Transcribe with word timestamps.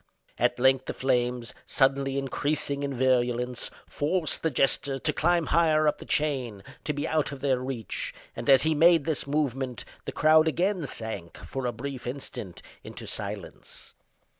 At 0.39 0.57
length 0.57 0.85
the 0.87 0.95
flames, 0.95 1.53
suddenly 1.67 2.17
increasing 2.17 2.81
in 2.81 2.91
virulence, 2.91 3.69
forced 3.85 4.41
the 4.41 4.49
jester 4.49 4.97
to 4.97 5.13
climb 5.13 5.45
higher 5.45 5.87
up 5.87 5.99
the 5.99 6.05
chain, 6.07 6.63
to 6.85 6.91
be 6.93 7.07
out 7.07 7.31
of 7.31 7.39
their 7.41 7.59
reach; 7.59 8.11
and, 8.35 8.49
as 8.49 8.63
he 8.63 8.73
made 8.73 9.03
this 9.05 9.27
movement, 9.27 9.85
the 10.05 10.11
crowd 10.11 10.47
again 10.47 10.87
sank, 10.87 11.37
for 11.37 11.67
a 11.67 11.71
brief 11.71 12.07
instant, 12.07 12.63
into 12.83 13.05
silence. 13.05 13.93